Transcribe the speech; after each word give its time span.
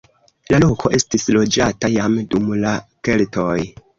La 0.53 0.59
loko 0.63 0.89
estis 0.97 1.27
loĝata 1.35 1.91
jam 1.97 2.17
dum 2.33 2.49
la 2.65 2.75
keltoj. 3.09 3.55